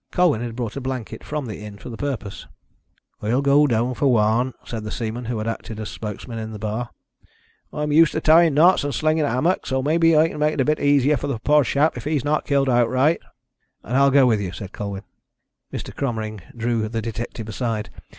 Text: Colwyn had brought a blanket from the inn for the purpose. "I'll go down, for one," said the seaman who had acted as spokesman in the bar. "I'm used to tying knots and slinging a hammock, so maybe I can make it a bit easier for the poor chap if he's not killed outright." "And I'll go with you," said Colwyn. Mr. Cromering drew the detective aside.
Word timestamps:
Colwyn 0.11 0.41
had 0.41 0.55
brought 0.55 0.75
a 0.75 0.81
blanket 0.81 1.23
from 1.23 1.45
the 1.45 1.59
inn 1.63 1.77
for 1.77 1.89
the 1.89 1.95
purpose. 1.95 2.47
"I'll 3.21 3.43
go 3.43 3.67
down, 3.67 3.93
for 3.93 4.07
one," 4.11 4.55
said 4.65 4.83
the 4.83 4.89
seaman 4.89 5.25
who 5.25 5.37
had 5.37 5.47
acted 5.47 5.79
as 5.79 5.89
spokesman 5.89 6.39
in 6.39 6.51
the 6.53 6.57
bar. 6.57 6.89
"I'm 7.71 7.91
used 7.91 8.13
to 8.13 8.19
tying 8.21 8.55
knots 8.55 8.83
and 8.83 8.95
slinging 8.95 9.25
a 9.25 9.29
hammock, 9.29 9.67
so 9.67 9.83
maybe 9.83 10.17
I 10.17 10.29
can 10.29 10.39
make 10.39 10.55
it 10.55 10.61
a 10.61 10.65
bit 10.65 10.79
easier 10.79 11.17
for 11.17 11.27
the 11.27 11.37
poor 11.37 11.63
chap 11.63 11.97
if 11.97 12.05
he's 12.05 12.25
not 12.25 12.47
killed 12.47 12.67
outright." 12.67 13.19
"And 13.83 13.95
I'll 13.95 14.09
go 14.09 14.25
with 14.25 14.41
you," 14.41 14.51
said 14.51 14.71
Colwyn. 14.73 15.03
Mr. 15.71 15.95
Cromering 15.95 16.41
drew 16.57 16.89
the 16.89 17.03
detective 17.03 17.47
aside. 17.47 17.91